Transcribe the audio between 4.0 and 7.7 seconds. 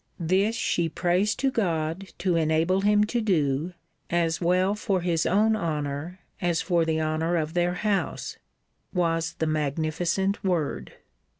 as well for his own honour, as for the honour of